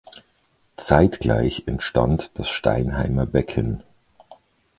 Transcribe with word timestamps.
Zeitgleich 0.77 1.67
entstand 1.67 2.31
das 2.39 2.49
Steinheimer 2.49 3.27
Becken. 3.27 3.83